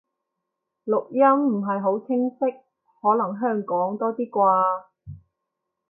[0.85, 4.83] 錄音唔係好清晰，可能香港多啲啩